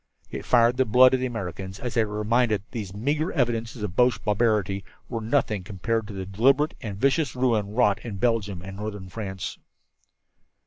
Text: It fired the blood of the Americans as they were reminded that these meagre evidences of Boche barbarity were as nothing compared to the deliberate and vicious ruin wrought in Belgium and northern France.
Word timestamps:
It 0.31 0.45
fired 0.45 0.77
the 0.77 0.85
blood 0.85 1.13
of 1.13 1.19
the 1.19 1.27
Americans 1.27 1.79
as 1.79 1.93
they 1.93 2.03
were 2.03 2.17
reminded 2.17 2.61
that 2.61 2.71
these 2.71 2.91
meagre 2.91 3.31
evidences 3.33 3.83
of 3.83 3.95
Boche 3.95 4.19
barbarity 4.23 4.83
were 5.07 5.23
as 5.23 5.29
nothing 5.29 5.63
compared 5.63 6.07
to 6.07 6.13
the 6.15 6.25
deliberate 6.25 6.73
and 6.81 6.97
vicious 6.97 7.35
ruin 7.35 7.75
wrought 7.75 7.99
in 8.03 8.15
Belgium 8.17 8.63
and 8.63 8.77
northern 8.77 9.09
France. 9.09 9.59